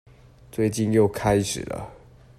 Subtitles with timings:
[0.51, 1.87] 最近又開始了